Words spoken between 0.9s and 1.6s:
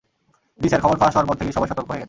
ফাঁস হওয়ার পর থেকেই